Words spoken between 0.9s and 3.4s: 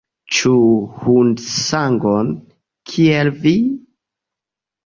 hundsangon, kiel